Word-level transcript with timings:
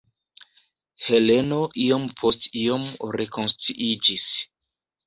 Heleno 1.09 1.59
iom 1.83 2.09
post 2.23 2.51
iom 2.65 2.89
rekonsciiĝis. 3.21 4.31